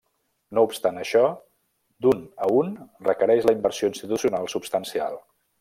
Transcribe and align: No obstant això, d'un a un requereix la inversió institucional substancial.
No 0.57 0.61
obstant 0.67 0.95
això, 1.01 1.21
d'un 2.07 2.25
a 2.47 2.51
un 2.63 2.73
requereix 3.11 3.47
la 3.51 3.57
inversió 3.59 3.93
institucional 3.95 4.55
substancial. 4.59 5.25